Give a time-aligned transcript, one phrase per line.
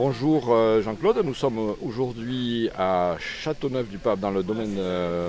[0.00, 5.28] bonjour euh, Jean-Claude, nous sommes aujourd'hui à Châteauneuf-du-Pape dans le domaine euh,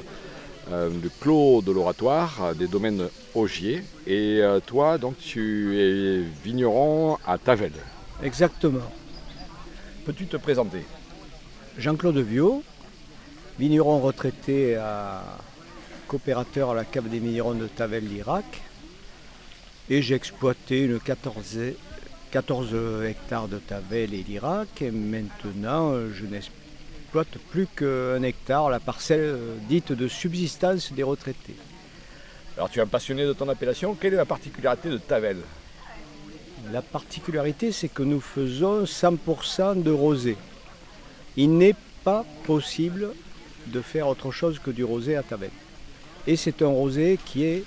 [0.72, 3.84] euh, du Clos de l'Oratoire, des domaines Augier.
[4.08, 7.74] Et toi, donc, tu es vigneron à Tavel.
[8.24, 8.90] Exactement.
[10.06, 10.86] Peux-tu te présenter?
[11.78, 12.64] Jean-Claude Viau,
[13.60, 15.22] vigneron retraité à
[16.08, 18.62] coopérateur à la cave des vignerons de Tavel, l'Irak.
[19.90, 21.60] Et j'ai exploité une 14
[22.32, 24.82] 14 hectares de Tavel et l'Irak.
[24.82, 29.36] Et maintenant, je n'exploite plus qu'un hectare, la parcelle
[29.68, 31.56] dite de subsistance des retraités.
[32.58, 33.96] Alors tu es un passionné de ton appellation.
[33.96, 35.38] Quelle est la particularité de Tavel?
[36.72, 40.38] La particularité, c'est que nous faisons 100% de rosé.
[41.36, 43.10] Il n'est pas possible
[43.68, 45.52] de faire autre chose que du rosé à Tavel.
[46.28, 47.64] Et c'est un rosé qui est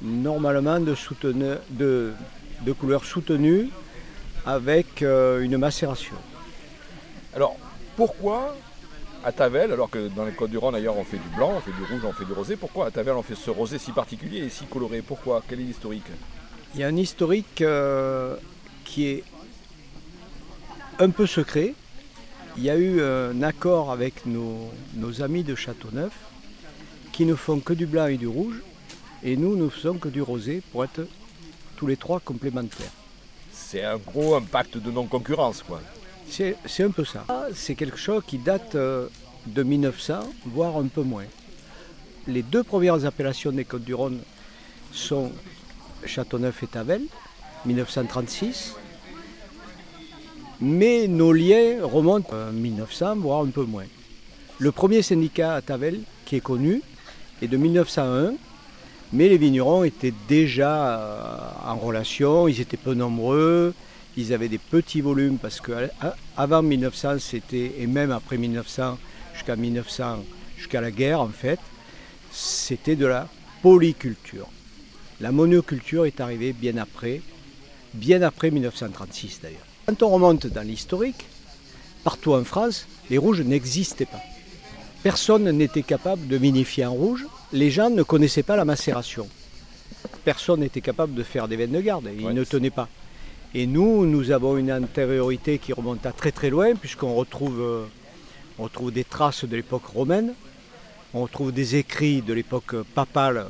[0.00, 0.94] normalement de,
[1.70, 2.12] de
[2.62, 3.70] de couleur soutenue
[4.44, 6.16] avec euh, une macération.
[7.34, 7.56] Alors,
[7.96, 8.56] pourquoi
[9.24, 11.60] à Tavel, alors que dans les Côtes du Rhône d'ailleurs on fait du blanc, on
[11.60, 13.90] fait du rouge, on fait du rosé, pourquoi à Tavel on fait ce rosé si
[13.90, 15.02] particulier et si coloré?
[15.02, 15.42] Pourquoi?
[15.48, 16.06] Quel est l'historique?
[16.74, 18.36] Il y a un historique euh,
[18.84, 19.24] qui est
[21.00, 21.74] un peu secret.
[22.56, 26.12] Il y a eu un accord avec nos, nos amis de Châteauneuf
[27.12, 28.62] qui ne font que du blanc et du rouge,
[29.22, 31.06] et nous ne faisons que du rosé pour être
[31.76, 32.92] tous les trois complémentaires.
[33.52, 35.80] C'est un gros impact de non-concurrence, quoi.
[36.28, 37.24] C'est un peu ça.
[37.54, 39.08] C'est quelque chose qui date euh,
[39.46, 41.24] de 1900, voire un peu moins.
[42.26, 44.20] Les deux premières appellations des Côtes-du-Rhône
[44.92, 45.30] sont
[46.04, 47.02] Châteauneuf et Tavel,
[47.64, 48.74] 1936.
[50.60, 53.84] Mais nos liens remontent à 1900, voire un peu moins.
[54.58, 56.82] Le premier syndicat à Tavel qui est connu
[57.42, 58.34] est de 1901
[59.12, 63.74] mais les vignerons étaient déjà euh, en relation, ils étaient peu nombreux,
[64.16, 68.98] ils avaient des petits volumes parce qu'avant 1900, c'était, et même après 1900,
[69.34, 70.24] jusqu'à 1900,
[70.56, 71.60] jusqu'à la guerre en fait,
[72.32, 73.28] c'était de la
[73.62, 74.48] polyculture.
[75.20, 77.20] La monoculture est arrivée bien après,
[77.94, 79.60] bien après 1936 d'ailleurs.
[79.86, 81.24] Quand on remonte dans l'historique,
[82.04, 84.20] partout en France, les rouges n'existaient pas.
[85.02, 87.26] Personne n'était capable de vinifier en rouge.
[87.52, 89.28] Les gens ne connaissaient pas la macération.
[90.24, 92.08] Personne n'était capable de faire des veines de garde.
[92.18, 92.88] Ils ne tenaient pas.
[93.54, 97.84] Et nous, nous avons une antériorité qui remonte à très très loin, puisqu'on retrouve, euh,
[98.58, 100.34] on retrouve des traces de l'époque romaine,
[101.14, 103.46] on retrouve des écrits de l'époque papale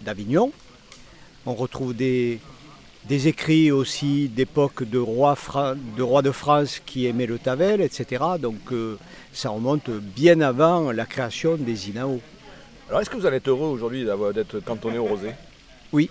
[0.00, 0.52] d'Avignon,
[1.46, 2.40] on retrouve des,
[3.04, 5.36] des écrits aussi d'époque de rois
[5.96, 8.24] de, de France qui aimaient le Tavel, etc.
[8.40, 8.98] Donc euh,
[9.32, 12.20] ça remonte bien avant la création des INAO.
[12.88, 15.32] Alors est-ce que vous allez être heureux aujourd'hui d'être cantonné au rosé?
[15.92, 16.10] Oui.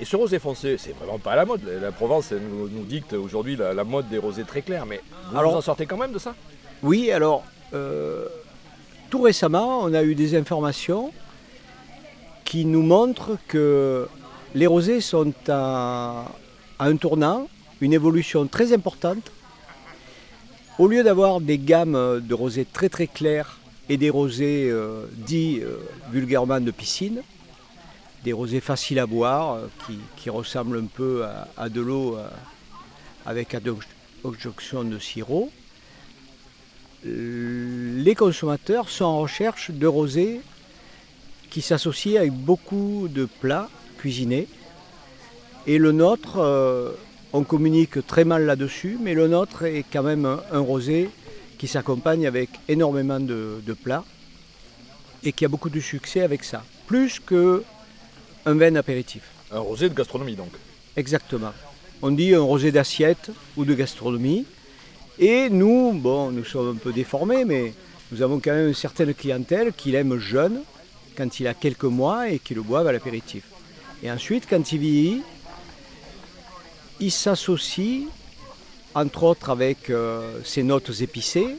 [0.00, 1.62] Et ce rosé foncé, c'est vraiment pas à la mode.
[1.80, 5.00] La Provence nous, dicte aujourd'hui la, mode des rosés très clairs, mais
[5.30, 6.34] vous, en sortez quand même de ça?
[6.82, 8.26] Oui, alors euh,
[9.10, 11.12] tout récemment, on a eu des informations
[12.44, 14.08] qui nous montrent que
[14.54, 16.26] les rosés sont à,
[16.78, 17.48] un tournant,
[17.80, 19.32] une évolution très importante.
[20.78, 25.60] Au lieu d'avoir des gammes de rosés très très clairs et des rosés euh, dits
[25.60, 25.76] euh,
[26.10, 27.20] vulgairement de piscine,
[28.24, 29.66] des rosés faciles à boire, euh,
[30.16, 31.24] qui, ressemblent un peu
[31.56, 32.16] à, de l'eau
[33.26, 35.50] avec adjonction de sirop,
[37.04, 40.40] les consommateurs sont en recherche de rosés
[41.50, 43.68] qui s'associent avec beaucoup de plats
[45.66, 46.90] et le nôtre, euh,
[47.32, 51.08] on communique très mal là-dessus, mais le nôtre est quand même un, rosé
[51.58, 54.04] qui s'accompagne avec énormément de, plats
[55.22, 56.62] et qui a beaucoup de succès avec ça.
[56.86, 57.62] Plus qu'un
[58.44, 59.22] vin apéritif.
[59.50, 60.52] Un rosé de gastronomie donc
[60.96, 61.52] Exactement.
[62.02, 64.44] On dit un rosé d'assiette ou de gastronomie.
[65.18, 67.72] Et nous, bon, nous sommes un peu déformés, mais
[68.12, 70.60] nous avons quand même une certaine clientèle qui l'aime jeune,
[71.16, 73.44] quand il a quelques mois, et qui le boivent à l'apéritif.
[74.04, 75.22] Et ensuite, quand il vieillit,
[77.00, 78.02] il s'associe,
[78.94, 81.56] entre autres avec euh, ses notes épicées,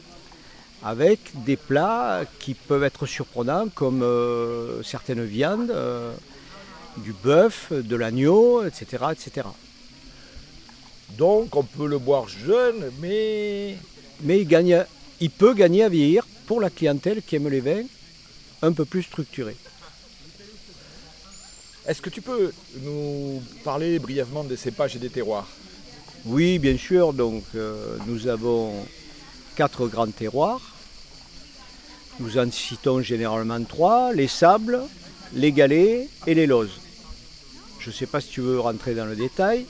[0.84, 6.14] avec des plats qui peuvent être surprenants, comme euh, certaines viandes, euh,
[6.98, 9.48] du bœuf, de l'agneau, etc., etc.
[11.18, 13.76] Donc on peut le boire jeune, mais...
[14.22, 14.82] Mais il, gagne,
[15.20, 17.84] il peut gagner à vieillir pour la clientèle qui aime les vins
[18.62, 19.56] un peu plus structurés.
[21.86, 22.52] Est-ce que tu peux
[22.82, 25.46] nous parler brièvement des cépages et des terroirs?
[26.24, 27.12] Oui, bien sûr.
[27.12, 28.72] Donc, euh, nous avons
[29.54, 30.74] quatre grands terroirs.
[32.18, 34.80] Nous en citons généralement trois les sables,
[35.32, 36.80] les galets et les lozes.
[37.78, 39.64] Je ne sais pas si tu veux rentrer dans le détail.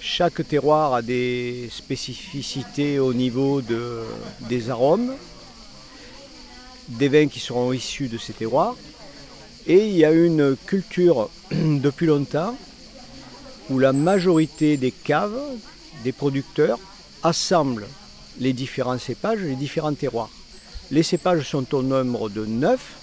[0.00, 5.14] Chaque terroir a des spécificités au niveau des arômes,
[6.88, 8.76] des vins qui seront issus de ces terroirs.
[9.66, 12.56] Et il y a une culture depuis longtemps
[13.70, 15.38] où la majorité des caves,
[16.02, 16.78] des producteurs,
[17.22, 17.86] assemblent
[18.40, 20.30] les différents cépages, les différents terroirs.
[20.90, 22.96] Les cépages sont au nombre de neuf.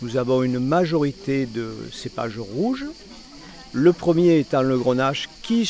[0.00, 2.86] Nous avons une majorité de cépages rouges.
[3.72, 5.68] Le premier étant le grenache qui,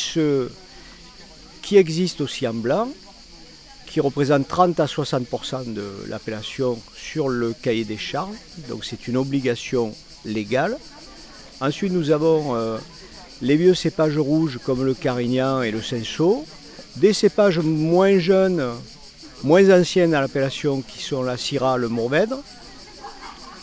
[1.61, 2.89] qui existe aussi en blanc,
[3.87, 8.35] qui représente 30 à 60% de l'appellation sur le cahier des charges.
[8.69, 9.93] Donc c'est une obligation
[10.25, 10.77] légale.
[11.61, 12.77] Ensuite nous avons euh,
[13.41, 16.45] les vieux cépages rouges comme le carignan et le cinsault,
[16.95, 18.63] des cépages moins jeunes,
[19.43, 22.39] moins anciens à l'appellation qui sont la syrah, le mourvèdre.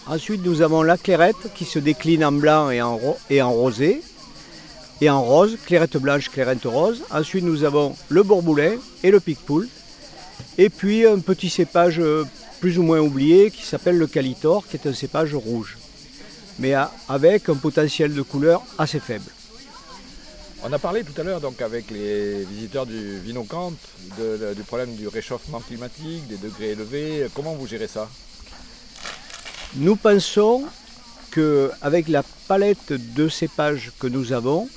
[0.06, 2.98] Ensuite, nous avons la clairette qui se décline en blanc et en,
[3.28, 4.02] et en rosé
[5.00, 7.02] et en rose, clairette blanche, clairette rose.
[7.10, 8.72] Ensuite, nous avons le bourboulin
[9.02, 9.68] et le picpoul.
[10.58, 12.24] Et puis un petit cépage euh,
[12.60, 15.78] plus ou moins oublié qui s'appelle le calitor, qui est un cépage rouge,
[16.60, 16.74] mais
[17.08, 19.30] avec un potentiel de couleur assez faible.
[20.62, 23.72] On a parlé tout à l'heure donc avec les visiteurs du Vinocamp
[24.18, 27.26] du problème du réchauffement climatique, des degrés élevés.
[27.34, 28.08] Comment vous gérez ça?
[29.76, 30.64] Nous pensons
[31.30, 34.68] qu'avec la palette de cépages que nous avons,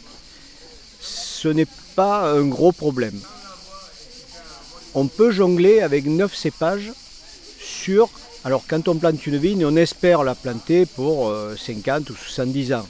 [1.01, 3.19] ce n'est pas un gros problème.
[4.93, 6.93] On peut jongler avec 9 cépages
[7.59, 8.09] sur...
[8.45, 12.73] Alors quand on plante une vigne, on espère la planter pour 50 euh, ou 70
[12.73, 12.87] ans.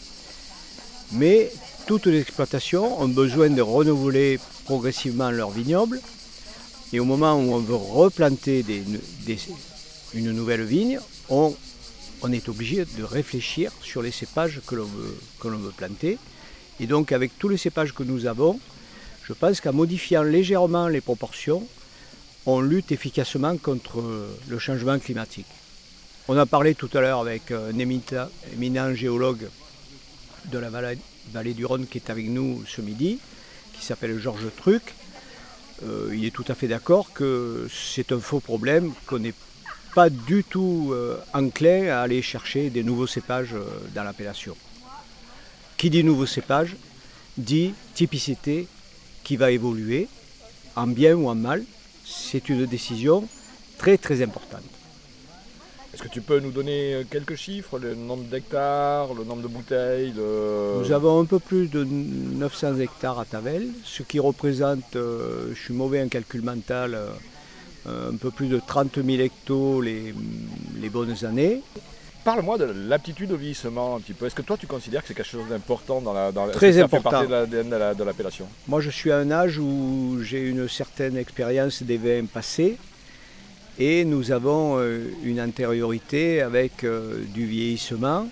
[1.11, 1.51] Mais
[1.85, 6.01] toutes les exploitations ont besoin de renouveler progressivement leur vignoble.
[6.91, 8.65] Et au moment où on veut replanter
[10.15, 11.55] une nouvelle vigne, on,
[12.31, 16.17] est obligé de réfléchir sur les cépages que l'on veut, veut, planter.
[16.79, 18.59] Et donc avec tous les cépages que nous avons,
[19.23, 21.67] je pense qu'en modifiant légèrement les proportions,
[22.45, 24.03] on lutte efficacement contre
[24.47, 25.47] le changement climatique.
[26.27, 29.47] On a parlé tout à l'heure avec un éminent géologue
[30.45, 33.19] de la vallée du Rhône qui est avec nous ce midi,
[33.73, 34.81] qui s'appelle Georges Truc.
[35.83, 39.33] Euh, il est tout à fait d'accord que c'est un faux problème, qu'on n'est
[39.95, 44.55] pas du tout euh, enclin à aller chercher des nouveaux cépages euh, dans l'appellation.
[45.77, 46.75] Qui dit nouveaux cépages
[47.37, 48.67] dit typicité
[49.23, 50.07] qui va évoluer,
[50.75, 51.63] en bien ou en mal.
[52.15, 53.27] C'est une décision
[53.77, 54.61] très très importante.
[55.93, 59.47] Est-ce que tu peux nous donner euh, quelques chiffres, le nombre d'hectares, le nombre de
[59.47, 65.49] bouteilles Nous avons un peu plus de 900 hectares à Tavel, ce qui représente, euh,
[65.53, 66.95] je suis mauvais en calcul mental,
[67.87, 70.13] euh, un peu plus de 30 000 hectos les,
[70.89, 71.61] bonnes années.
[72.23, 74.25] Parle-moi de l'aptitude au vieillissement un petit peu.
[74.25, 77.21] Est-ce que toi tu considères que c'est quelque chose d'important dans la, dans Très important.
[77.21, 78.47] Fait partie de l'appellation?
[78.67, 82.77] Moi je suis à un âge où j'ai une certaine expérience des vins passés.
[83.77, 88.29] Et nous avons euh, une antériorité avec euh, du vieillissement,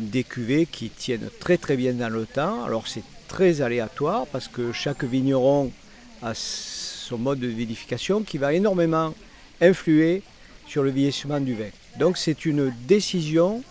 [0.00, 2.64] des cuvées qui tiennent très très bien dans le temps.
[2.64, 5.70] Alors c'est très aléatoire parce que chaque vigneron
[6.22, 9.14] a son mode de vinification qui va énormément
[9.62, 10.22] influer
[10.66, 11.70] sur le vieillissement du vin.
[11.98, 13.62] Donc c'est une décision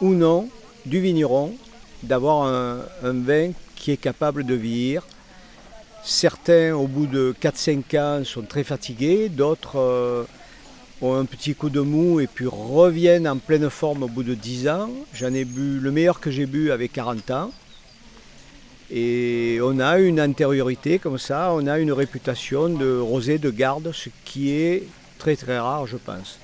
[0.00, 0.48] ou non
[0.86, 1.54] du vigneron
[2.02, 5.02] d'avoir un, vin qui est capable de vieillir
[6.02, 10.24] Certains, au bout de 4-5 ans, sont très fatigués, d'autres euh,
[11.02, 14.32] ont un petit coup de mou et puis reviennent en pleine forme au bout de
[14.32, 14.90] 10 ans.
[15.12, 17.52] J'en ai bu, le meilleur que j'ai bu avait 40 ans.
[18.90, 23.92] Et on a une antériorité comme ça, on a une réputation de rosé de garde,
[23.92, 24.84] ce qui est
[25.18, 26.38] très très rare, je pense.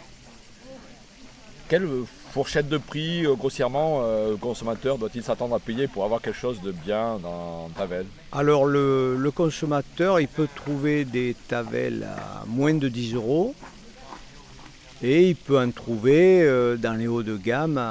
[1.69, 1.89] Quel
[2.31, 6.39] fourchette de prix, euh, grossièrement, euh, le consommateur doit-il s'attendre à payer pour avoir quelque
[6.39, 12.75] chose de bien dans Tavel Alors le, consommateur, il peut trouver des Tavel à moins
[12.75, 13.53] de 10 euros
[15.03, 17.83] et il peut en trouver euh, dans les hauts de gamme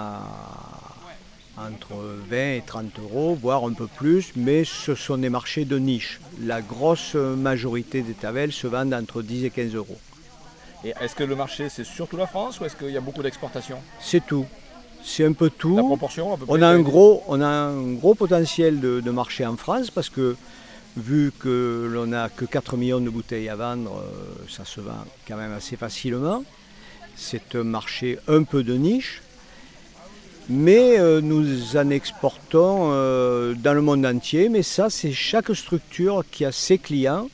[1.57, 1.95] entre
[2.29, 6.21] 20 et 30 euros, voire un peu plus, mais ce sont des marchés de niche.
[6.41, 9.97] La grosse majorité des Tavel se vendent entre 10 et 15 euros
[11.01, 13.79] est-ce que le marché, c'est surtout la France ou est-ce qu'il y a beaucoup d'exportations
[13.99, 14.45] C'est tout.
[15.03, 15.75] C'est un peu tout.
[15.75, 19.45] La proportion à peu on, a un gros, on a un gros potentiel de, marché
[19.45, 20.35] en France parce que
[20.97, 25.05] vu que l'on n'a que 4 millions de bouteilles à vendre, euh, ça se vend
[25.27, 26.43] quand même assez facilement.
[27.15, 29.21] C'est un marché un peu de niche,
[30.49, 34.49] mais euh, nous en exportons euh, dans le monde entier.
[34.49, 37.29] Mais ça, c'est chaque structure qui a ses clients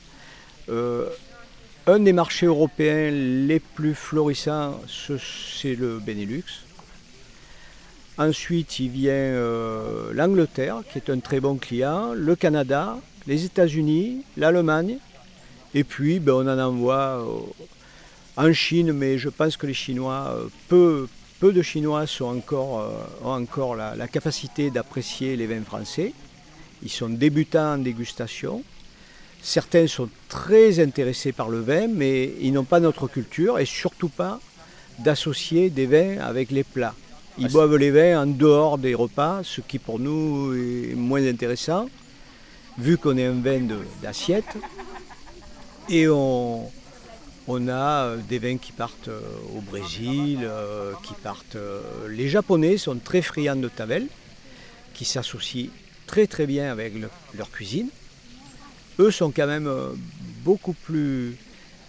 [1.86, 6.44] un des marchés européens les plus florissants, c'est le Benelux.
[8.18, 12.98] Ensuite, il vient euh, l'Angleterre, qui est un très bon client, le Canada
[13.28, 14.98] les États-Unis, l'Allemagne,
[15.74, 17.38] et puis ben, on en envoie euh,
[18.36, 21.08] en Chine, mais je pense que les Chinois, euh, peu,
[21.40, 22.42] de Chinois ont
[23.24, 26.12] encore la capacité d'apprécier les vins français.
[26.84, 28.62] Ils sont débutants en dégustation.
[29.42, 34.08] Certains sont très intéressés par le vin, mais ils n'ont pas notre culture et surtout
[34.08, 34.40] pas
[35.00, 36.94] d'associer des vins avec les plats.
[37.38, 41.26] Ils Ah, boivent les vins en dehors des repas, ce qui pour nous est moins
[41.26, 41.88] intéressant,
[42.78, 43.60] vu qu'on est un vin
[44.02, 44.44] d'assiette.
[45.88, 46.70] Et on,
[47.48, 49.20] on a euh, des vins qui partent euh,
[49.56, 51.56] au Brésil, euh, qui partent.
[52.08, 54.06] Les Japonais sont très friands de Tavel,
[54.94, 55.68] qui s'associent
[56.06, 57.88] très très bien avec le- leur cuisine.
[58.98, 59.88] Eux sont quand même euh,
[60.44, 61.36] beaucoup plus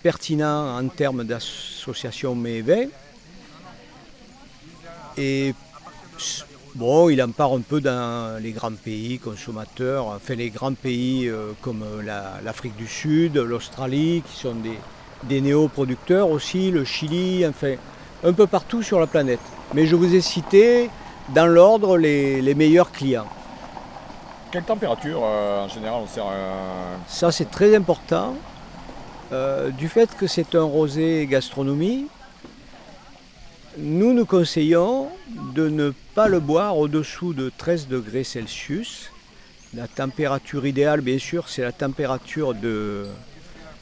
[0.01, 2.63] pertinents en termes d'association mets
[5.17, 5.53] et
[6.75, 11.27] bon, il en part un peu dans les grands pays consommateurs, enfin les grands pays
[11.27, 17.45] euh, comme euh, la- l'Afrique du Sud, l'Australie, qui sont des, néo-producteurs aussi, le Chili,
[17.45, 17.75] enfin
[18.23, 19.39] un peu partout sur la planète.
[19.73, 20.89] Mais je vous ai cité
[21.33, 23.27] dans l'ordre les meilleurs clients.
[24.53, 26.99] Quelle température euh, en général on sert un...
[27.07, 28.35] Ça, c'est très important.
[29.31, 32.05] Euh, du fait que c'est un rosé gastronomie,
[33.79, 35.09] nous nous conseillons
[35.55, 39.11] de ne pas le boire au-dessous de 13 degrés Celsius.
[39.73, 43.07] La température idéale, bien sûr, c'est la température de,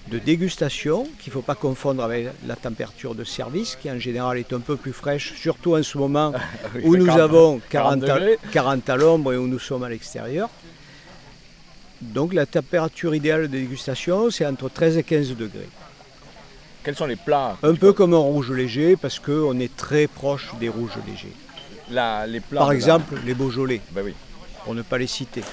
[0.10, 4.38] de dégustation, qu'il ne faut pas confondre avec la température de service, qui en général
[4.38, 6.34] est un peu plus fraîche, surtout en ce moment
[6.84, 8.39] où nous 40 avons 40 40 à, degrés.
[8.51, 10.50] 40 à l'ombre et où nous sommes à l'extérieur.
[12.01, 15.70] Donc la température idéale de dégustation, c'est entre 13 et 15 degrés.
[16.84, 20.50] Quels sont les plats Un peu comme un rouge léger, parce qu'on est très proche
[20.60, 21.34] des rouges légers.
[21.91, 24.15] La- les plats Par la- exemple, les Beaujolais, Ben oui.
[24.63, 25.43] pour ne pas les citer.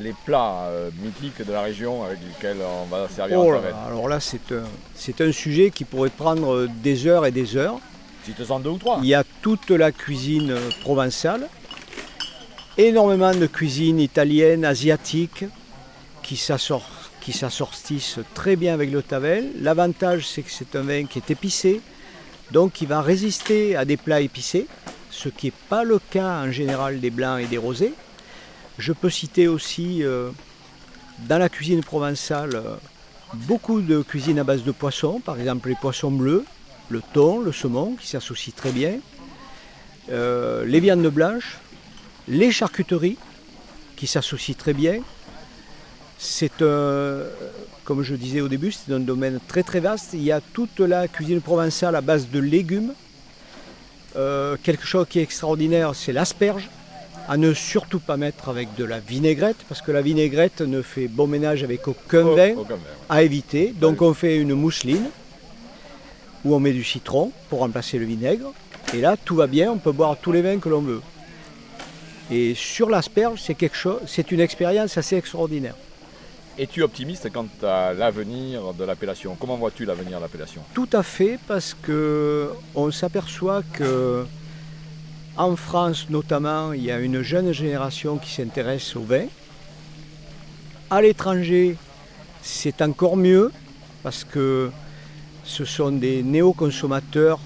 [0.00, 4.08] Les plats euh, mythiques de la région avec lesquels on va servir Oh là alors
[4.08, 4.64] là, c'est un,
[4.94, 7.78] c'est un sujet qui pourrait prendre des heures et des heures.
[8.24, 9.00] Si deux ou trois.
[9.02, 11.48] Il y a toute la cuisine provençale,
[12.76, 15.44] énormément de cuisine italienne, asiatique,
[16.22, 16.40] qui
[17.20, 19.50] qui s'assortissent très bien avec le Tavel.
[19.60, 21.80] L'avantage, c'est que c'est un vin qui est épicé,
[22.52, 24.66] donc qui va résister à des plats épicés,
[25.10, 27.94] ce qui n'est pas le cas en général des blancs et des rosés.
[28.78, 30.30] Je peux citer aussi euh,
[31.28, 32.76] dans la cuisine provençale euh,
[33.34, 36.44] beaucoup de cuisine à base de poissons, par exemple les poissons bleus,
[36.88, 39.00] le thon, le saumon qui s'associent très bien,
[40.10, 41.58] euh, les viandes blanches,
[42.28, 43.18] les charcuteries
[43.96, 45.00] qui s'associent très bien.
[46.16, 47.22] C'est un,
[47.84, 50.10] comme je disais au début, c'est un domaine très très vaste.
[50.12, 52.92] Il y a toute la cuisine provençale à base de légumes.
[54.64, 56.68] Quelque chose qui est extraordinaire, c'est l'asperge.
[57.30, 61.08] À ne surtout pas mettre avec de la vinaigrette, parce que la vinaigrette ne fait
[61.08, 62.80] bon ménage avec aucun Oh, vin aucun vin, ouais.
[63.10, 63.74] à éviter.
[63.78, 64.06] Donc oui.
[64.06, 65.10] on fait une mousseline
[66.44, 68.52] où on met du citron pour remplacer le vinaigre.
[68.94, 71.02] Et là, tout va bien, on peut boire tous les vins que l'on veut.
[72.30, 75.74] Et sur l'asperge, c'est quelque chose, c'est une expérience assez extraordinaire.
[76.58, 79.36] Es-tu optimiste quant à l'avenir de l'appellation?
[79.38, 80.62] Comment vois-tu l'avenir de l'appellation?
[80.74, 84.24] Tout à fait, parce que on s'aperçoit que
[85.38, 89.26] en France notamment, il y a une jeune génération qui s'intéresse au vin.
[90.90, 91.76] À l'étranger,
[92.42, 93.52] c'est encore mieux,
[94.02, 94.70] parce que
[95.44, 97.38] ce sont des néo-consommateurs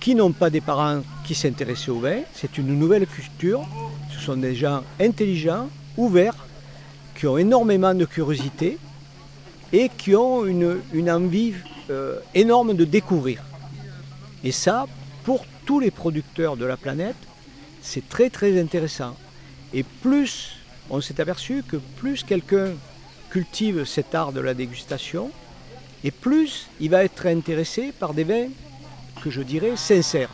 [0.00, 2.18] qui n'ont pas des parents qui s'intéressaient au vin.
[2.34, 3.66] C'est une nouvelle culture.
[4.12, 6.36] Ce sont des gens intelligents, ouverts,
[7.14, 8.78] qui ont énormément de curiosité
[9.72, 11.54] et qui ont une, envie
[11.88, 13.42] euh, énorme de découvrir.
[14.42, 14.86] Et ça,
[15.24, 17.16] pour tous les producteurs de la planète,
[17.82, 19.16] c'est très très intéressant.
[19.72, 20.56] Et plus,
[20.90, 22.72] on s'est aperçu que plus quelqu'un
[23.30, 25.30] cultive cet art de la dégustation,
[26.04, 28.48] et plus il va être intéressé par des vins
[29.22, 30.30] que je dirais sincères.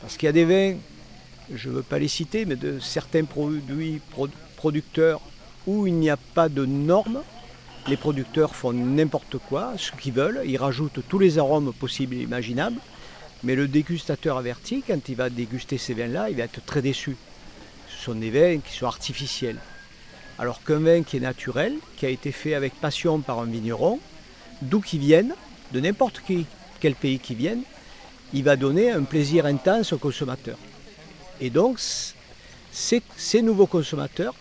[0.00, 0.76] Parce qu'il y a des vins,
[1.54, 5.20] je ne veux pas les citer, mais de certains produits pro- producteurs
[5.66, 7.22] où il n'y a pas de normes,
[7.88, 12.22] les producteurs font n'importe quoi, ce qu'ils veulent, ils rajoutent tous les arômes possibles et
[12.22, 12.78] imaginables,
[13.44, 17.16] mais le dégustateur averti, quand il va déguster ces vins-là, il va être très déçu.
[17.88, 19.58] Ce sont des vins qui sont artificiels.
[20.38, 24.00] Alors qu'un vin qui est naturel, qui a été fait avec passion par un vigneron,
[24.62, 25.34] d'où qu'il vienne,
[25.72, 26.22] de n'importe
[26.80, 27.62] quel pays qu'il vienne,
[28.32, 30.56] il va donner un plaisir intense au consommateur.
[31.40, 31.78] Et donc,
[32.70, 34.34] ces, nouveaux consommateurs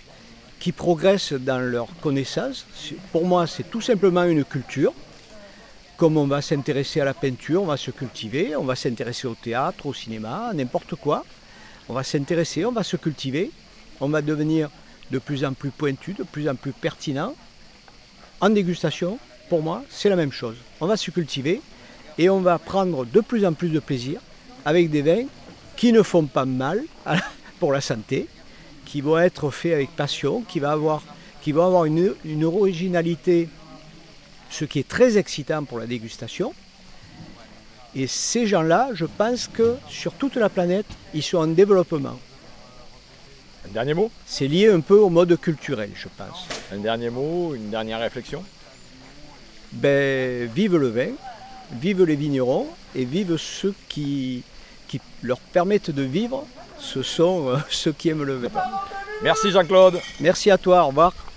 [0.59, 2.65] qui progressent dans leur connaissance,
[3.11, 4.93] pour moi, c'est tout simplement une culture.
[6.01, 9.35] Comme on va s'intéresser à la peinture, on va se cultiver, on va s'intéresser au
[9.35, 11.23] théâtre, au cinéma, à n'importe quoi.
[11.87, 13.51] On va s'intéresser, on va se cultiver,
[13.99, 14.71] on va devenir
[15.11, 17.35] de plus en plus pointu, de plus en plus pertinent.
[18.39, 20.55] En dégustation, pour moi, c'est la même chose.
[20.79, 21.61] On va se cultiver
[22.17, 24.21] et on va prendre de plus en plus de plaisir
[24.65, 25.27] avec des vins
[25.77, 26.83] qui ne font pas mal
[27.59, 28.25] pour la santé,
[28.85, 33.49] qui vont être faits avec passion, qui vont avoir, une originalité,
[34.51, 36.53] ce qui est très excitant pour la dégustation.
[37.95, 42.19] Et ces gens-là, je pense que sur toute la planète, ils sont en développement.
[43.67, 44.11] Un dernier mot?
[44.25, 46.47] C'est lié un peu au mode culturel, je pense.
[46.71, 48.43] Un dernier mot, une dernière réflexion?
[49.71, 51.11] Ben, vive le vin,
[51.79, 54.43] vive les vignerons et vive ceux qui,
[54.87, 56.45] qui leur permettent de vivre.
[56.79, 58.49] Ce sont euh, ceux qui aiment le vin.
[59.21, 61.13] Merci Jean-Claude Merci à toi, au revoir.